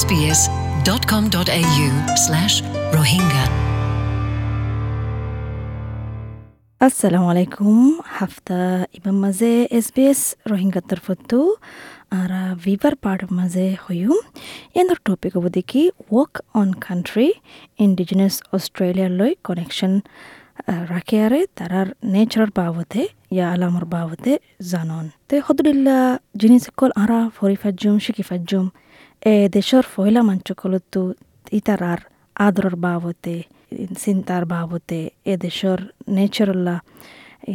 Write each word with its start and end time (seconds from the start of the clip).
sbs.com.au 0.00 1.86
slash 2.24 2.54
rohingya. 2.96 3.44
assalamu 6.80 7.28
alaikum 7.32 7.76
hafta 8.18 8.58
iban 8.98 9.16
maze 9.24 9.52
sbs 9.84 10.20
rohingya 10.50 10.82
tarfatu 10.90 11.40
ara 12.18 12.42
vivar 12.64 12.94
part 13.04 13.22
maze 13.38 13.64
hoyum 13.84 14.18
endor 14.80 14.98
topic 15.08 15.32
obodiki 15.40 15.84
work 16.16 16.34
on 16.60 16.68
country 16.88 17.30
indigenous 17.86 18.34
australia 18.52 19.08
loy 19.20 19.32
connection 19.48 19.92
রাখিয়ারে 20.94 21.40
তারার 21.58 21.88
nature 22.14 22.48
বাবতে 22.58 23.00
ইয়া 23.34 23.46
আলামর 23.54 23.84
বাবতে 23.94 24.32
জানন 24.70 25.04
তে 25.28 25.36
হদুলিল্লা 25.46 25.98
জিনিস 26.40 26.64
call 26.78 26.90
আরা 27.02 27.20
ফরি 27.36 27.56
ফাজ্জুম 27.62 27.94
শিকি 28.04 28.24
ফাজ্জুম 28.30 28.66
এ 28.68 28.87
দেশর 29.56 29.84
ফয়লা 29.94 30.22
মাঞ্চকলতু 30.22 31.02
ইতারার 31.52 32.00
আদরর 32.36 32.76
বাবতে 32.76 33.34
চিন্তার 34.02 34.42
বাবতে 34.44 34.98
এ 35.26 35.34
দেশর 35.38 35.78
নেচারল্লা 36.16 36.76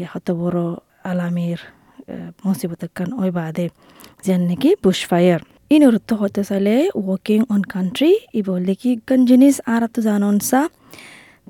হত 0.05 0.27
বড় 0.41 0.61
আলামির 1.09 1.59
মুসিবত 2.45 2.83
কান 2.95 3.09
ওই 3.21 3.29
বাদে 3.37 3.65
যেন 4.25 4.41
নাকি 4.49 4.69
বুশফায়ার 4.83 5.41
ইনর 5.71 5.95
তো 6.07 6.13
হতে 6.21 6.41
চাইলে 6.49 6.75
ওয়ার্কিং 6.97 7.39
অন 7.53 7.61
কান্ট্রি 7.73 8.11
ই 8.33 8.41
বললে 8.49 8.73
কি 8.81 8.89
গান 9.07 9.21
জিনিস 9.29 9.55
আর 9.73 9.83
তো 9.93 9.99
জানন 10.07 10.35
সা 10.49 10.61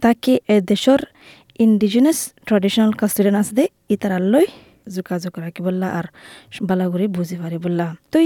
তাকে 0.03 0.33
এ 0.49 0.55
দেশর 0.71 1.01
ইন্ডিজিনাস 1.59 2.17
ট্রেডিশনাল 2.47 2.91
কাস্টডিয়ান 2.99 3.35
আছে 3.41 3.53
দে 3.57 3.65
ইতারাল্লৈ 3.95 4.45
যোগাযোগ 4.89 5.33
রাখিবল্লা 5.39 5.87
আর 5.99 6.05
বালাগুড়ি 6.61 7.05
বুঝি 7.07 7.35
পারিবল্লা 7.41 7.87
তো 8.11 8.17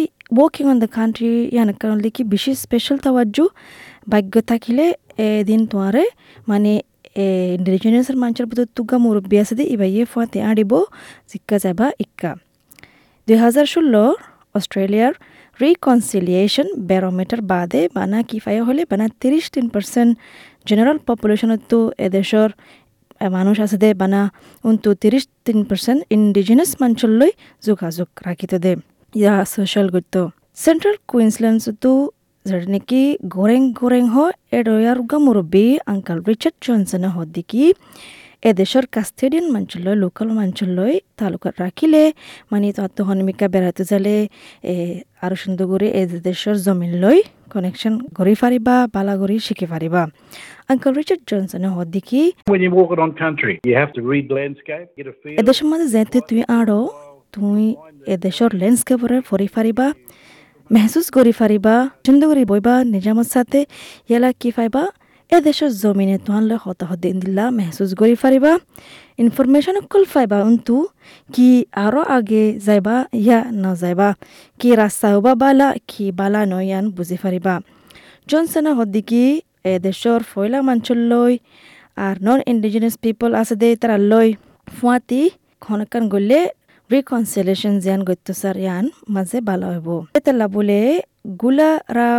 অন 0.63 0.77
দ্য 0.83 0.89
কান্ট্রি 0.97 1.31
ইয়ান 1.47 1.69
কারণ 1.81 1.97
কি 2.15 2.21
বেশি 2.25 2.51
স্পেশাল 2.63 2.97
তাওয়াজ্জু 3.05 3.45
ভাগ্য 4.11 4.33
থাকিলে 4.41 4.85
এদিন 5.39 5.61
তোমারে 5.71 6.03
মানে 6.47 6.71
ইন্ডিজিনাসের 7.57 8.17
মানুষের 8.21 8.45
ভিতর 8.49 8.67
তুগা 8.77 8.97
মুরব্বী 9.03 9.37
আছে 9.43 9.53
ইবাইয়ে 9.75 10.03
ফুয়াতে 10.11 10.39
আড়িব 10.49 10.71
জিক্কা 11.31 11.57
যাবা 11.65 11.85
ইক্কা 12.03 12.31
দুই 13.27 13.37
হাজার 13.37 13.65
ষোলো 13.65 14.03
অস্ট্রেলিয়ার 14.55 15.13
রিকনসিলিয়েশন 15.59 16.67
ব্যারোমিটার 16.89 17.41
বাদে 17.51 17.81
বানা 17.95 18.19
কি 18.29 18.37
ফাই 18.39 18.55
হলে 18.67 18.81
বানা 18.91 19.05
তিরিশ 19.21 19.45
তিন 19.55 19.65
পার্সেন্ট 19.73 20.11
জেনারেল 20.67 20.97
পপুলেশনতো 21.07 21.77
এদেশর 22.07 22.49
মানুষ 23.31 23.55
আছে 23.65 23.77
দে 23.83 23.89
বানা 23.93 24.21
উন্তু 24.63 24.89
তিরিশ 25.03 25.23
তিন 25.45 25.59
পার্সেন্ট 25.69 25.99
ইন্ডিজিনাস 26.15 26.69
মানুষলৈ 26.81 27.31
যোগাযোগ 27.63 28.07
রাখিত 28.27 28.53
দে 28.63 28.73
সোশ্যাল 29.53 29.87
গুরুত্ব 29.89 30.15
সেন্ট্রাল 30.55 30.95
কুইন্সল্যান্ডতো 31.07 31.91
যেটা 32.45 32.67
নাকি 32.71 33.01
গোরেং 33.35 33.61
গোরেং 33.71 34.03
হ 34.07 34.15
এডয়ার 34.51 34.99
গা 35.01 35.17
মুরব্বী 35.25 35.65
আঙ্কাল 35.85 36.19
রিচার্ড 36.27 36.57
জনসনে 36.61 37.09
হদ্দিকি 37.15 37.63
এদেশর 38.43 38.85
কাস্টেডিয়ান 38.95 39.45
মাঞ্চলয় 39.55 39.97
লোকাল 40.03 40.27
মাঞ্চলয় 40.39 40.95
তালুকাত 41.17 41.55
রাখিলে 41.61 42.01
মানে 42.51 42.65
তো 42.89 43.01
হনমিকা 43.07 43.45
বেড়াতে 43.47 43.83
যালে 43.83 44.15
এ 44.63 44.75
আরও 45.21 45.35
সুন্দর 45.35 45.65
করে 45.71 45.87
এ 45.99 46.01
দেশর 46.21 46.55
জমিন 46.65 46.91
লই 47.03 47.17
কানেকশন 47.51 47.93
করি 48.17 48.33
পারিবা 48.41 48.75
বালা 48.95 49.13
করি 49.21 49.35
শিখি 49.39 49.67
পারিবা 49.73 50.01
আঙ্কল 50.71 50.93
রিচার্ড 50.93 51.23
জনসনে 51.31 51.69
feel. 55.21 55.35
এদেশের 55.41 55.67
মাঝে 55.71 55.87
যেতে 55.95 56.17
তুই 56.29 56.41
আরও 56.59 56.79
তুই 57.37 57.63
এদেশর 58.07 58.51
ল্যান্ডস্কেপরে 58.53 59.17
ফরি 59.21 59.47
পারিবা 59.55 59.87
মেহসুস 60.71 61.07
করি 61.11 61.33
পারিবা 61.39 61.75
সুন্দর 62.05 62.27
করে 62.27 62.43
বইবা 62.45 62.73
নিজামত 62.83 63.27
সাথে 63.27 63.59
ইয়ালা 64.09 64.29
কি 64.31 64.49
পাইবা 64.51 64.83
এ 65.31 65.37
দেশের 65.41 65.71
জমিনে 65.71 66.17
তোহানলে 66.17 66.55
হত 66.55 66.81
দিন 67.01 67.15
দিলা 67.19 67.45
মেহসুস 67.51 67.91
করি 67.93 68.15
পারিবা 68.15 68.51
ইনফরমেশন 69.17 69.75
অকল 69.81 70.03
পাইবা 70.13 70.37
উন্তু 70.43 70.75
কি 71.33 71.49
আরও 71.75 72.01
আগে 72.07 72.43
যাইবা, 72.59 72.95
ইয়া 73.13 73.39
না 73.51 73.71
যাইবা 73.75 74.09
কি 74.59 74.69
রাস্তা 74.75 75.07
হবা 75.15 75.31
বালা, 75.35 75.67
কি 75.87 76.05
বালা 76.11 76.41
নয়ান 76.45 76.85
বুঝি 76.89 77.17
পারিবা 77.23 77.53
জনসেনা 78.27 78.71
হদ্দিকি 78.73 79.23
এ 79.65 79.73
ফয়লা 80.31 80.59
মাঞ্চল 80.61 80.99
লই 81.11 81.33
আর 81.97 82.15
নন 82.21 82.39
ইন্ডিজিনাস 82.47 82.95
পিপল 82.97 83.29
আছে 83.35 83.55
দে 83.55 83.69
তারা 83.75 83.97
লই 84.11 84.27
ফুয়াতি 84.67 85.21
খনকান 85.61 86.03
গলে 86.07 86.39
রিকনসিলেশন 86.93 87.73
জিয়ান 87.83 88.01
গত্যসার 88.09 88.57
ইয়ান 88.63 88.85
মাঝে 89.15 89.37
বালা 89.47 89.67
হইব। 89.71 89.89
এতেলা 90.17 90.45
বলে 90.55 90.79
গুলা 91.41 91.71
রা 91.97 92.09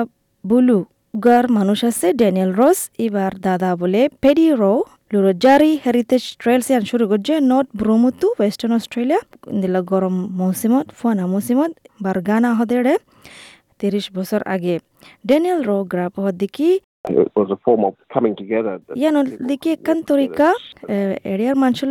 বুলু 0.45 0.79
গার 1.27 1.45
মানুষ 1.59 1.79
আছে, 1.91 2.06
ড্যানিয়েল 2.21 2.51
রস 2.61 2.81
এবার 3.06 3.33
দাদা 3.47 3.71
বলে, 3.83 4.01
Paddy 4.23 4.47
Roe, 4.61 4.75
Lurujarri, 5.12 5.73
heritage 5.84 6.25
trails 6.41 6.67
ইয়ান 6.71 6.83
শুরু 6.91 7.05
করছে, 7.11 7.34
নর্থ 7.51 7.69
ব্রহ্মতু 7.81 8.27
ওয়েস্টার্ন 8.39 8.73
অস্ট্রেলিয়া 8.79 9.21
দিলা 9.61 9.81
গরম 9.93 10.17
মৌসুমত, 10.41 10.87
ফুয়ানা 10.99 11.25
মৌসুমত, 11.33 11.73
বারগানা 12.05 12.50
হদেড়ে, 12.59 12.95
তিরিশ 13.81 14.06
বছর 14.17 14.41
আগে। 14.55 14.75
ড্যানিয়েল 15.29 15.61
রো 15.69 15.77
গ্রাপ 15.93 16.15
হদ্দিকি 16.25 16.69
It 17.04 17.32
was 17.34 17.50
a 17.50 17.56
form 17.59 17.84
of 17.84 17.94
coming 18.09 18.34
together. 18.36 18.75
ইয়ান 19.00 19.16
দিকে 19.48 19.69
একান 19.76 19.98
তরিকা 20.10 20.48
এরিয়ার 21.32 21.56
মানুষের 21.56 21.91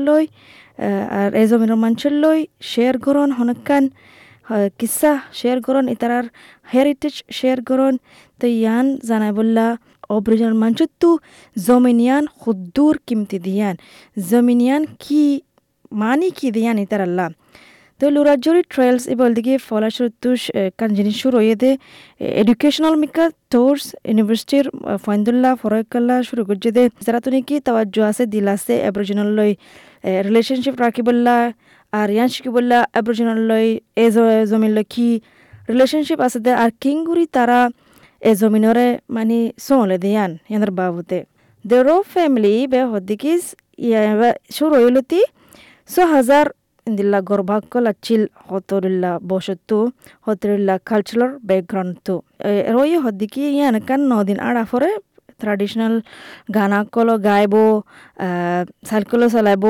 আর 1.20 1.30
এই 1.42 1.48
জমিনের 1.52 1.80
মানুষের 1.86 2.14
লই 2.24 2.40
শেয়ার 2.72 2.96
গরন 3.06 3.30
হনকান 3.38 3.84
কিসা 4.80 5.14
শেয়ার 5.40 5.60
গরন 5.68 5.86
ইতারার 5.96 6.26
হেরিটেজ 6.68 7.16
শেয়ার 7.38 7.60
গরন 7.70 7.94
তো 8.40 8.46
ইয়ান 8.56 8.86
জানাই 9.10 9.34
বললা 9.40 9.66
অব্রিজিনাল 10.10 10.56
মানুষের 10.64 10.92
তো 11.02 11.10
জমিনিয়ান 11.56 12.24
খুদ্দুর 12.42 12.96
কিমতি 13.08 13.38
দিয়ান 13.48 13.76
জমিনিয়ান 14.30 14.82
কি 15.04 15.24
মানি 16.02 16.28
কি 16.38 16.48
দিয়ান 16.56 16.76
ইতারাল্লা 18.00 18.08
তো 18.12 18.16
লুরাজরি 18.16 18.62
ট্রেলস 18.74 19.04
এবার 19.14 19.30
দিকে 19.38 19.54
ফলাশরতু 19.70 20.30
কান 20.80 20.90
জিনিস 20.98 21.16
শুরু 21.24 21.38
হয়ে 21.42 21.56
দে। 21.62 21.72
এডুকেশনাল 22.42 22.96
মিকা 23.04 23.26
টোর্স 23.54 23.86
ইউনিভার্সিটির 24.10 24.66
ফয়ন্দুল্লাহ 25.06 25.52
ফরকাল্লা 25.62 26.16
শুরু 26.30 26.42
করছে 26.50 26.70
দে। 26.78 26.84
যারা 27.06 27.20
তো 27.26 27.30
নাকি 27.34 27.56
তাওয়াজ্য 27.68 27.96
আছে, 28.10 28.24
দিল 28.34 28.48
আছে 28.56 28.74
অ্যাবরিজিনাল 28.84 29.30
লই 29.38 29.52
রিলেশনশিপ 30.28 30.76
রাখিবল্লা 30.84 31.38
আর 32.00 32.08
ইয়ান 32.16 32.30
শিখিবল্লা 32.34 32.80
অ্যাবরিজিনাল 32.94 33.40
লই, 33.50 33.68
এ 34.04 34.06
জমিন 34.52 34.72
লই 34.78 34.86
কি 34.94 35.10
রিলেশনশিপ 35.72 36.20
আছে 36.28 36.40
দে। 36.46 36.52
আর 36.64 36.70
কিংগুরি 36.84 37.26
তারা 37.36 37.60
এ 38.30 38.32
জমিনরে 38.42 38.88
মানে 39.16 39.40
সোলে 39.66 39.98
দিয়ান 40.04 40.32
ইয়ানের 40.50 40.72
বাবুতে। 40.80 41.20
দেরো 41.66 41.96
ফ্যামিলি 42.14 42.56
বে 42.72 42.80
হদ্দিকিস, 42.92 43.42
ইয়া 43.88 44.00
শুরু 44.58 44.76
হইলতি 44.84 45.22
ছ 45.94 45.96
হাজার 46.16 46.46
গর্ভাক্কল 47.30 47.86
আচিল 47.92 48.22
হতরিল্লা 48.50 49.12
বসতু 49.32 49.78
হতরিল্লা 50.26 50.76
কালচারাল 50.90 51.32
ব্যাকগ্রাউন্ড 51.48 51.96
তো 52.06 52.16
রই 52.76 52.92
হদ্দিকি 53.04 53.42
ইয়ানকান 53.58 54.02
নদিন 54.14 54.38
আড়া 54.48 54.64
ফরে 54.72 54.92
ট্রাডিশনাল 55.42 55.96
গানা 56.56 56.80
কলো 56.96 57.16
গাইব 57.28 57.54
সাইকেলো 58.90 59.28
চলাইব 59.36 59.66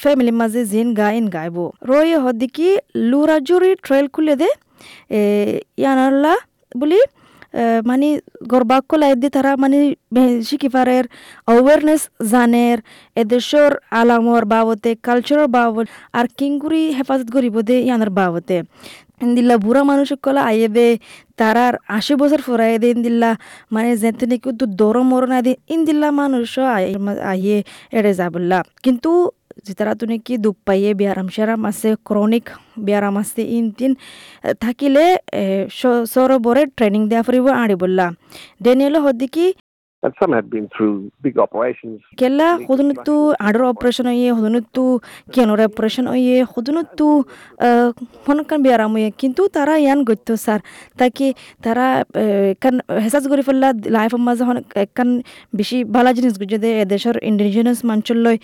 ফ্যামিলির 0.00 0.36
মাঝে 0.40 0.60
জিন 0.72 0.88
গাইন 1.00 1.24
গাইব। 1.36 1.56
রই 1.90 2.08
হদ্দিকি 2.24 2.68
লুরাজুরি 3.10 3.72
ট্রেল 3.84 4.06
খুলে 4.14 4.34
দে 4.40 4.50
ইয়ানাল্লা 5.82 6.34
বুলি 6.80 7.00
মানে 7.86 8.08
গর্বাক্য 8.48 8.90
লাইদি 8.96 9.28
তারা 9.28 9.52
মানে 9.56 9.78
শিকিফারের 10.42 11.04
অ্যাওয়ারনেস 11.48 12.02
জানের 12.30 12.78
এদেশর 13.16 13.72
আলামর 13.90 14.42
বাবতে 14.44 14.90
কালচারের 15.02 15.48
বাবদ 15.48 15.86
আর 16.12 16.26
কিংগুরি 16.38 16.82
হেফাজত 16.92 17.28
করিব 17.30 17.56
দে 17.60 17.76
ইয়ানোর 17.78 18.10
বাবতে 18.10 18.56
ইন্দিল্লা 19.22 19.56
বুড়া 19.56 19.82
মানুষ 19.82 20.08
কলা 20.22 20.42
আইয়ে 20.42 20.68
দে 20.68 20.88
তারার 21.38 21.74
আশি 21.88 22.14
বছর 22.14 22.40
ফুরাই 22.40 22.72
দে 22.78 22.88
ইন্দিল্লা 22.90 23.30
মানে 23.70 23.90
যেতে 23.96 24.24
নাকি 24.26 24.50
দর 24.76 24.96
মরণ 25.02 25.32
আদি 25.32 25.52
ইন্দিল্লা 25.68 26.08
মানুষ 26.12 26.50
আইয়ে 27.30 27.58
এড়ে 27.92 28.12
যাবল্লা 28.14 28.58
কিন্তু 28.82 29.10
যেতারা 29.66 29.92
তুমি 29.94 30.16
কি 30.26 30.34
দুপ 30.38 30.56
পাইয়ে 30.66 30.90
ব্যায়াম 30.94 31.28
সেরাম 31.28 31.60
আছে 31.70 31.88
ক্রনিক 32.08 32.46
ব্যায়াম 32.86 33.14
আছে 33.22 33.42
ইন 33.56 33.66
তিন 33.78 33.92
থাকিলে 34.60 35.04
সরবরে 36.12 36.62
ট্রেনিং 36.76 37.00
দেওয়া 37.10 37.24
ফুরিব 37.26 37.46
আড়ি 37.54 37.76
বললা 37.82 38.06
ডেনিয়েল 38.64 38.96
হদ্দিকি 39.04 39.46
কেলা 42.20 42.48
সদনতো 42.66 43.14
আডৰ 43.40 43.62
অপাৰেশ্যন 43.64 44.06
অয়ে 44.12 44.28
সদনতো 44.36 44.82
কেনৰ 45.34 45.60
অপাৰেশ্যন 45.68 46.04
অয়ে 46.14 46.36
সদনতো 46.52 47.06
ফোনকান 48.24 48.58
বিয়াৰাম 48.64 48.90
অয়ে 48.96 49.08
কিন্তু 49.20 49.42
তাৰা 49.56 49.74
ইয়ান 49.84 49.98
গত্য 50.08 50.28
ছাৰ 50.44 50.60
তাকে 50.98 51.26
তাৰা 51.64 51.86
একান 52.54 52.74
হেঁচাজ 53.04 53.24
কৰি 53.30 53.42
পেলা 53.42 53.68
লাইফ 53.96 54.12
মাজে 54.26 54.44
একান 54.86 55.08
বেছি 55.56 55.76
ভালা 55.94 56.10
জিনিস 56.12 56.34
গুজে 56.40 56.58
দে 56.64 56.70
এদেশৰ 56.84 57.16
ইণ্ডিজিনাছ 57.30 57.78
মাঞ্চললৈ 57.90 58.36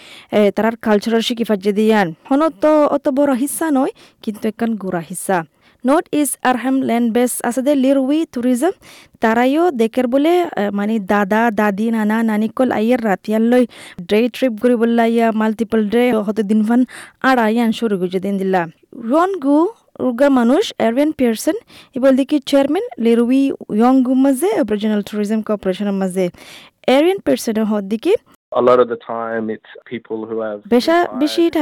তাৰ 0.57 0.75
কালচাৰৰ 0.87 1.23
শিকি 1.29 1.45
ফাজে 1.49 1.73
ইয়ান 1.83 2.09
সনত 2.29 2.65
অত 2.97 3.07
বৰ 3.17 3.29
হিচ্ছা 3.43 3.67
নহয় 3.71 3.93
কিন্তু 4.23 4.45
একান 4.53 4.71
গোৰা 4.83 5.01
হিচ্ছা 5.09 5.39
north 5.85 6.07
east 6.19 6.35
Arnhem 6.51 6.77
Land 6.89 7.09
base 7.17 7.33
আছে 7.49 7.61
দে 7.67 7.73
লিরউই 7.85 8.21
ট্যুরিজম 8.33 8.75
তারাইও 9.23 9.65
দেখার 9.81 10.07
বলে 10.13 10.33
মানে 10.79 10.95
দাদা 11.13 11.43
দাদি 11.61 11.87
নানা 11.97 12.17
নানিকল 12.31 12.69
আইয়ার 12.79 13.01
রাতিয়ালৈ 13.09 13.65
ডে 14.11 14.21
ট্রিপ 14.35 14.55
করি 14.63 14.75
বললা 14.83 15.05
ইয়া 15.09 15.29
মাল্টিপল 15.41 15.81
ডে 15.93 16.03
হতে 16.27 16.43
দিন 16.51 16.61
ফান 16.69 16.81
আর 17.23 17.37
আইয়ান 17.47 17.71
শুরু 17.79 17.95
গুজে 18.01 18.21
দিন 18.25 18.35
দিলা 18.41 18.63
রন 19.05 19.31
গু 19.45 19.59
উর্গা 20.01 20.29
মানুষ 20.39 20.65
এরভিন 20.81 21.11
পিয়ারসন 21.19 21.57
ইবল 21.97 22.13
দিকি 22.19 22.37
চেয়ারম্যান 22.49 22.85
লিরুই 23.05 23.43
ইয়ং 23.77 23.95
গু 24.07 24.13
মাঝে 24.25 24.51
অরিজিনাল 24.63 25.01
ট্যুরিজম 25.09 25.41
কর্পোরেশনের 25.49 25.97
মাঝে 26.03 26.25
এরভিন 26.89 27.19
পিয়ারসনের 27.25 27.65
হদ 27.71 27.85
দিকে 28.53 28.59
A 28.59 28.63
lot 28.63 28.81
of 28.81 28.89
the 28.89 28.97
time, 28.97 29.51
it's 29.51 29.71
people 29.85 30.27
who 30.27 30.41
have. 30.41 30.59
বেশা 30.67 30.97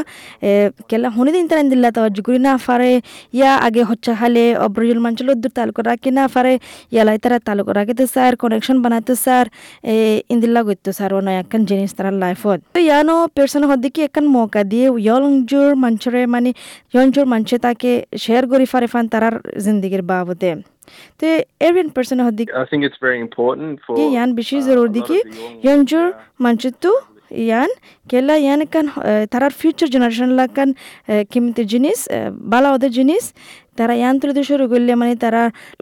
কেলা 0.90 1.08
হনি 1.16 1.30
দিন 1.32 1.44
তারা 1.50 1.62
দিল্লা 1.72 1.90
তাওয়াজ্জু 1.96 2.20
করি 2.26 2.38
না 2.46 2.52
ফারে 2.66 2.92
ইয়া 3.34 3.50
আগে 3.66 3.82
হচ্ছে 3.90 4.10
হালে 4.20 4.44
অব্রজুল 4.66 5.00
মাঞ্চল 5.04 5.28
দূর 5.42 5.52
তালুক 5.56 5.78
রাখি 5.88 6.10
না 6.18 6.24
ফারে 6.34 6.54
ইয়ালাই 6.94 7.18
তারা 7.24 7.38
তালুক 7.46 7.68
রাখিতে 7.78 8.04
স্যার 8.14 8.32
কানেকশন 8.40 8.76
বানাতে 8.84 9.14
স্যার 9.24 9.46
ইন্দিল্লা 10.32 10.60
গইতো 10.66 10.90
স্যার 10.98 11.10
অনেক 11.20 11.34
একখান 11.42 11.62
জিনিস 11.70 11.90
তারা 11.98 12.10
লাইফত 12.22 12.58
তো 12.74 12.80
ইয়ানো 12.88 13.16
পার্সন 13.36 13.62
হদ্দিকি 13.70 14.00
একখান 14.08 14.26
মৌকা 14.34 14.62
দিয়ে 14.72 14.86
ইয়লংজুর 15.06 15.70
মঞ্চরে 15.82 16.22
মানে 16.34 16.50
ইয়ঞ্জুর 16.94 17.26
মঞ্চে 17.32 17.56
তাকে 17.66 17.90
শেয়ার 18.24 18.44
করি 18.52 18.64
ফারে 18.72 18.88
ফান 18.92 19.04
তারার 19.12 19.34
জিন্দিগির 19.64 20.04
বাবদে 20.10 20.52
তো 21.19 21.25
everyone 21.67 21.89
person 21.95 22.19
হদ্দিকি 22.27 22.51
I 22.55 22.65
think 22.65 22.81
it's 22.87 22.99
very 23.01 23.19
important 23.19 23.73
for. 23.83 23.93
कि 23.97 24.03
यान 24.17 24.29
बिशी 24.35 24.57
uh, 24.57 24.65
जरूर 24.67 24.87
a 24.87 24.93
दी 24.95 25.01
lot 25.01 25.07
कि 25.09 25.17
of 25.17 25.25
the 25.27 25.39
young, 25.39 25.59
यंजर 25.67 26.05
uh, 26.05 26.15
manchitu 26.43 26.93
ইয়ান 27.43 27.69
কেলা 28.07 28.35
ইয়ান 28.37 28.61
কান 28.73 28.85
তারার 29.31 29.53
ফিউচার 29.59 29.87
জেনারেশন 29.93 30.29
লাগান 30.39 30.69
কিমতে 31.31 31.63
জিনিস 31.73 31.99
বালা 32.51 32.69
ওদের 32.75 32.91
জিনিস 32.99 33.23
তারা 33.77 33.93
ইয়ান 34.01 34.15
তুলে 34.21 34.43
শুরু 34.49 34.65
করলে 34.71 34.91
মানে 35.01 35.13
তারা 35.23 35.41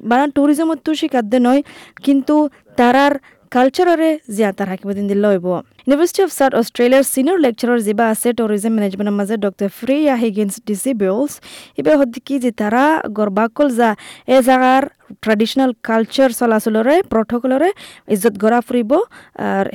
বালা 0.10 0.26
ট্যুরিজম 0.36 0.70
তো 0.86 0.92
শিখাদ্য 1.02 1.34
নয় 1.48 1.62
কিন্তু 2.06 2.36
তারার 2.80 3.14
কালচাররে 3.52 4.10
জিয়া 4.36 4.52
তার 4.58 4.68
হাকিব 4.72 4.90
দিন 4.98 5.06
দিল 5.12 5.24
হইব 5.32 5.48
ইউনিভার্সিটি 5.84 6.22
অফ 6.26 6.30
সাউথ 6.40 6.54
অস্ট্রেলিয়ার 6.62 7.06
সিনিয়র 7.14 7.38
লেকচারার 7.46 7.80
যেবা 7.88 8.06
আছে 8.14 8.28
ট্যুরিজম 8.40 8.72
ম্যানেজমেন্টের 8.76 9.16
মাঝে 9.20 9.36
ডক্টর 9.46 9.68
ফ্রিয়া 9.80 10.16
হিগিন্স 10.24 10.54
ডিসিবলস 10.70 11.32
এবার 11.80 11.96
হচ্ছে 12.02 12.20
কি 12.28 12.36
যে 12.44 12.52
তারা 12.62 12.84
গর্বাকল 13.18 13.68
যা 13.80 13.90
এ 14.28 14.38
জাগার 14.48 14.84
ট্রেডিশনাল 15.23 15.71
কালচাৰ 15.89 16.31
চলাচলৰে 16.41 16.95
প্রটোকলরে 17.13 17.71
ইজ্জত 18.15 18.35
গড়া 18.43 18.61
ফুৰিব 18.69 18.91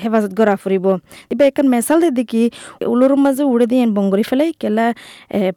হেফাজত 0.03 0.31
ফুৰিব। 0.63 0.85
ফুরিব 1.33 1.43
এখন 1.51 1.65
মেচাল 1.73 1.97
দে 2.03 2.09
দেখি 2.19 2.43
উলোর 2.93 3.13
মাজে 3.23 3.43
উৰে 3.53 3.65
দিয়ে 3.71 3.83
বংগৰি 3.97 4.23
ফেলে, 4.29 4.45
কেলা 4.61 4.85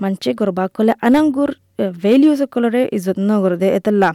মানছে 0.02 0.30
গৰবা 0.40 0.64
কলে 0.76 0.92
আনাংগুৰ 1.06 1.50
সকলরে 2.42 2.82
ইজ্জত 2.96 3.18
নগৰ 3.28 3.52
দে 3.60 3.68
এতলা 3.78 4.10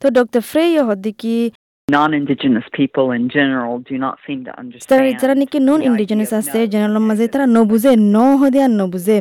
তো 0.00 0.06
ডক্টর 0.16 0.42
ফ্রে 0.50 0.62
হদ্দিকি 0.88 1.34
non-indigenous 1.94 2.66
people 2.78 3.06
in 3.18 3.24
general 3.36 3.72
do 3.88 3.94
not 4.04 4.14
seem 4.24 4.38
to 4.46 4.50
তারা 4.50 4.60
understand. 4.62 5.20
যারা 5.22 5.34
নাকি 5.40 5.58
নন 5.68 5.80
ইন্ডিজিনাস 5.88 6.32
আছে 6.40 6.58
no- 6.58 6.70
জেনারেল 6.72 6.98
মাঝে 7.08 7.24
তারা 7.34 7.46
নবুঝে 7.56 7.92
ন 8.14 8.16
হদে 8.40 8.60
আর 8.66 8.72
নবুঝে 8.80 9.16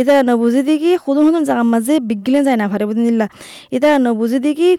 এটা 0.00 0.14
নবুঝে 0.30 0.60
দেখি 0.70 0.90
সুদন 1.04 1.22
সুদন 1.26 1.42
জায়গার 1.48 1.68
মাঝে 1.74 1.94
বিগিলে 2.10 2.40
যায় 2.46 2.58
না 2.60 2.66
ফারে 2.70 2.84
বুঝিন 2.88 3.04
দিলা 3.10 3.26
এটা 3.76 3.88
নবুঝে 4.06 4.38
দেখি 4.46 4.70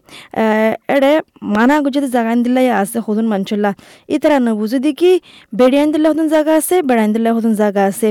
এড়ে 0.95 1.11
মানা 1.55 1.75
গুজতে 1.83 2.07
জায়গা 2.15 2.31
দিলা 2.45 2.61
আছে 2.81 2.97
সুদন 3.05 3.25
মানচল্লা 3.33 3.71
ইতারা 4.15 4.37
নবুঝে 4.47 4.77
দেখি 4.87 5.11
বেড়িয়ান 5.59 5.87
দিলে 5.93 6.07
সুদন 6.11 6.27
জায়গা 6.33 6.53
আছে 6.59 6.75
বেড়াইন 6.89 7.09
দিলে 7.15 7.29
সুদন 7.37 7.53
জায়গা 7.61 7.81
আছে। 7.91 8.09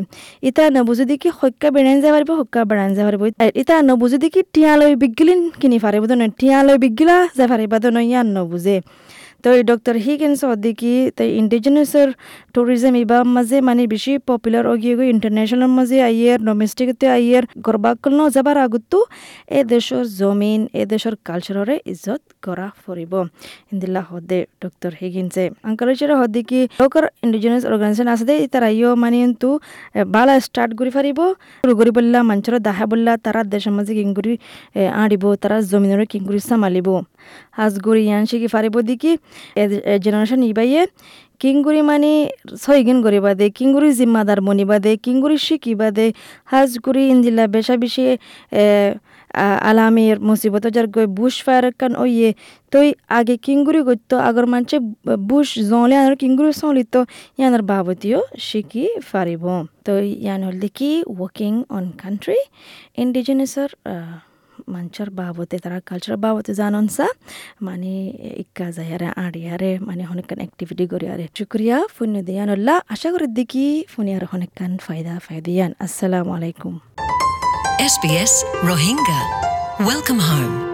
ইতা 0.48 0.62
নবুঝে 0.76 1.04
দেখি 1.12 1.28
সক্কা 1.40 1.68
বেড়াইন 1.76 1.98
যাব 2.02 2.12
পারিব 2.14 2.30
সক্কা 2.40 2.60
বেড়াইন 2.70 2.90
যাব 2.96 3.06
পারিব। 3.08 3.22
ইতা 3.60 3.74
নবুঝে 3.88 4.18
দেখি 4.24 4.40
টিয়ালৈ 4.54 4.90
বিগিলিন 5.02 5.40
কিনি 5.60 5.76
ফারিব 5.84 6.02
তো 6.06 6.14
টিয়ালৈ 6.40 6.76
বিগিলা 6.84 7.16
যাই 7.36 7.46
ফারিবা 7.52 7.76
তো 7.82 7.88
ইয়ান 8.10 8.26
নবুঝে 8.36 8.76
তো 9.42 9.48
এই 9.58 9.62
ডক্টর 9.70 9.94
হিগেন্স 10.06 10.40
দেখি 10.66 10.94
তাই 11.16 11.28
ইন্ডিজিনাসের 11.42 12.08
ট্যুরিজম 12.54 12.94
ইবার 13.02 13.22
মাঝে 13.36 13.56
মানে 13.68 13.82
বেশি 13.94 14.12
পপুলার 14.30 14.64
গিয়ে 14.82 14.94
গিয়ে 14.98 15.10
ইন্টারন্যাশনাল 15.14 15.70
মাঝে 15.78 15.98
আইয়ের 16.08 16.38
ডোমেস্টিকতে 16.48 17.06
আইয়ের 17.16 17.44
গর্বাকল 17.66 18.12
ন 18.18 18.20
যাবার 18.34 18.56
আগতো 18.66 18.98
এ 19.58 19.60
দেশের 19.72 20.04
জমিন, 20.20 20.60
এ 20.80 20.82
দেশের 20.92 21.14
কালচাররে 21.28 21.76
ইজ্জত 21.92 22.22
করা 22.44 22.66
ফুরিব। 22.82 23.12
ইন্দিল্লা 23.72 24.02
হদে 24.10 24.38
ডক্টর 24.62 24.92
হিগিন্সে 25.00 25.44
আঙ্কালের 25.68 26.12
হদে 26.20 26.40
কি 26.50 26.60
লোকর 26.82 27.04
ইন্ডিজিনাস 27.24 27.62
অর্গানাইজেশন 27.70 28.08
আছে 28.14 28.24
দে, 28.30 28.36
তারা 28.54 28.68
ইয় 28.78 28.90
মানে 29.02 29.18
কিন্তু 29.24 29.48
বালা 30.14 30.34
করি 30.78 30.90
ফারিব। 30.96 31.18
শুরু 31.64 31.74
করি 31.78 31.90
বললা, 31.98 32.18
মঞ্চর 32.30 32.54
দাহা 32.68 32.84
বললা, 32.92 33.12
তারা 33.24 33.40
দেশের 33.52 33.72
মাঝে 33.76 33.92
কিংগুরি 33.98 34.34
আঁড়িব, 35.02 35.24
তারা 35.42 35.56
জমিনের 35.70 36.00
কিংগুরি 36.12 36.40
সামালিব। 36.50 36.88
হাজগুড়ি 37.58 38.02
ইয়ান 38.08 38.22
শিখি 38.30 38.48
ফারিব 38.54 38.74
দিকি? 38.88 39.12
জেনারেশন 40.04 40.40
ইবাইয়ে 40.52 40.82
কিংগুরি 41.42 41.80
মানে 41.90 42.12
ছয়গিন 42.62 42.98
গরিবা 43.04 43.32
দে 43.38 43.46
কিংগুরি 43.58 43.90
জিম্মাদার 43.98 44.38
মনিবা 44.46 44.76
দে 44.84 44.92
কিংগুরি 45.04 45.36
শিকিবা 45.46 45.88
দে। 45.96 46.06
হাজগুড়ি 46.52 47.02
ইন্দিলা 47.12 47.44
বেশা 47.54 47.74
বেশি 47.82 48.02
আলামের 49.70 50.16
মুসিবত 50.28 50.64
যার 50.74 50.86
গই 50.94 51.06
বুশ 51.18 51.34
ফায়ার 51.44 51.64
কান 51.80 51.92
ওইয়ে। 52.02 52.30
তই 52.72 52.88
আগে 53.18 53.34
কিংগুরি 53.44 53.80
গইতো 53.88 54.16
আগর 54.28 54.44
মানছে 54.52 54.76
বুশ 55.30 55.48
জলে 55.70 55.94
আনার 56.00 56.16
কিংগুরি 56.22 56.52
সলিত 56.60 56.94
ইয়ানার 57.38 57.62
বাবতীয় 57.70 58.18
শিকি 58.48 58.84
ফারিব। 59.10 59.44
তো 59.86 59.92
ইয়ান 60.24 60.40
হল 60.46 60.56
দেখি 60.64 60.90
ওয়ার্কিং 61.16 61.52
অন 61.76 61.84
কান্ট্রি 62.02 62.38
ইন্ডিজিনাসর 63.02 63.70
কালচার 65.88 66.16
বাবতে 66.16 66.52
জানন 66.54 66.86
সা 66.88 67.06
মানে 67.62 67.92
ইক্কা 68.42 68.66
যায়ারে 68.70 69.08
আড়িয়ারে 69.24 69.72
মানে 69.78 70.02
অনেকখান 70.06 70.38
অ্যাক্টিভিটি 70.38 70.84
করি 70.86 71.06
আরে 71.08 71.24
শুক্রিয়া 71.38 71.76
ফুন্য 71.96 72.14
দিয়ান 72.24 72.48
আল্লাহ 72.48 72.76
আশা 72.94 73.08
করি 73.14 73.26
দেখি 73.38 73.66
ফুনি 73.88 74.10
আর 74.16 74.24
অনেকখান 74.34 74.72
ফায়দা 74.86 75.14
ফায়দিয়ান 75.26 75.70
আসসালামু 75.86 76.30
আলাইকুম 76.36 76.74
SBS 77.84 78.32
Rohingya. 78.62 79.20
Welcome 79.80 80.20
home. 80.20 80.71